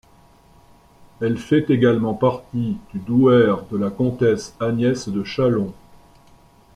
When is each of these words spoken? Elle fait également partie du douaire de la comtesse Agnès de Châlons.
Elle 1.21 1.37
fait 1.37 1.69
également 1.69 2.15
partie 2.15 2.75
du 2.91 2.97
douaire 2.97 3.63
de 3.69 3.77
la 3.77 3.91
comtesse 3.91 4.55
Agnès 4.59 5.07
de 5.07 5.23
Châlons. 5.23 5.75